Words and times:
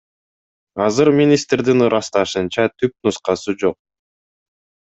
Азыр 0.85 1.11
министрдин 1.19 1.83
ырасташынча, 1.89 2.67
түп 2.81 2.95
нускасы 3.09 3.57
жок. 3.65 3.81